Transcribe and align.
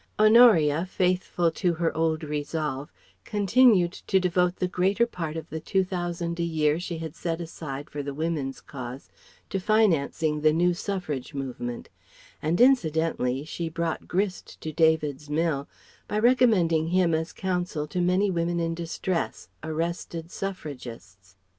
Honoria, 0.17 0.87
faithful 0.87 1.51
to 1.51 1.75
her 1.75 1.95
old 1.95 2.23
resolve, 2.23 2.91
continued 3.23 3.91
to 3.93 4.19
devote 4.19 4.55
the 4.55 4.67
greater 4.67 5.05
part 5.05 5.37
of 5.37 5.47
the 5.51 5.59
Two 5.59 5.83
Thousand 5.83 6.39
a 6.39 6.43
year 6.43 6.79
she 6.79 6.97
had 6.97 7.15
set 7.15 7.39
aside 7.39 7.87
for 7.87 8.01
the 8.01 8.11
Woman's 8.15 8.61
Cause 8.61 9.09
to 9.51 9.59
financing 9.59 10.41
the 10.41 10.53
new 10.53 10.73
Suffrage 10.73 11.35
movement; 11.35 11.87
and 12.41 12.59
incidentally 12.59 13.45
she 13.45 13.69
brought 13.69 14.07
grist 14.07 14.59
to 14.61 14.71
David's 14.71 15.29
mill 15.29 15.67
by 16.07 16.17
recommending 16.17 16.87
him 16.87 17.13
as 17.13 17.31
Counsel 17.31 17.85
to 17.85 18.01
many 18.01 18.31
women 18.31 18.59
in 18.59 18.73
distress, 18.73 19.49
arrested 19.61 20.31
Suffragists. 20.31 21.35